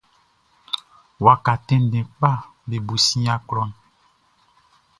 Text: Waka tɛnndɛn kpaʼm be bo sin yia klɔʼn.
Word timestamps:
Waka 1.25 1.53
tɛnndɛn 1.65 2.07
kpaʼm 2.15 2.39
be 2.67 2.75
bo 2.85 2.95
sin 3.05 3.21
yia 3.25 3.35
klɔʼn. 3.47 3.71